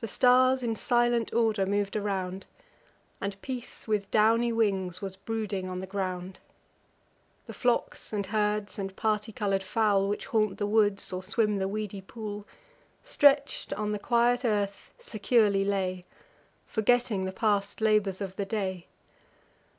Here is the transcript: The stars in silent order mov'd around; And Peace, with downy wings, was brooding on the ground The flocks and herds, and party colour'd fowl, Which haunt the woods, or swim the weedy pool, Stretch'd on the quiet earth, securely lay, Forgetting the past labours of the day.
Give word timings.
The 0.00 0.08
stars 0.08 0.62
in 0.62 0.76
silent 0.76 1.32
order 1.32 1.64
mov'd 1.64 1.96
around; 1.96 2.44
And 3.18 3.40
Peace, 3.40 3.88
with 3.88 4.10
downy 4.10 4.52
wings, 4.52 5.00
was 5.00 5.16
brooding 5.16 5.70
on 5.70 5.80
the 5.80 5.86
ground 5.86 6.38
The 7.46 7.54
flocks 7.54 8.12
and 8.12 8.26
herds, 8.26 8.78
and 8.78 8.94
party 8.94 9.32
colour'd 9.32 9.62
fowl, 9.62 10.06
Which 10.06 10.26
haunt 10.26 10.58
the 10.58 10.66
woods, 10.66 11.14
or 11.14 11.22
swim 11.22 11.56
the 11.56 11.66
weedy 11.66 12.02
pool, 12.02 12.46
Stretch'd 13.02 13.72
on 13.72 13.92
the 13.92 13.98
quiet 13.98 14.44
earth, 14.44 14.90
securely 14.98 15.64
lay, 15.64 16.04
Forgetting 16.66 17.24
the 17.24 17.32
past 17.32 17.80
labours 17.80 18.20
of 18.20 18.36
the 18.36 18.44
day. 18.44 18.86